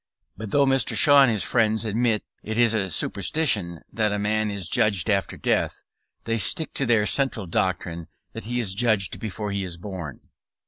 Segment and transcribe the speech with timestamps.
[0.35, 0.95] But though Mr.
[0.95, 5.37] Shaw and his friends admit it is a superstition that a man is judged after
[5.37, 5.83] death,
[6.25, 10.21] they stick to their central doctrine, that he is judged before he is born.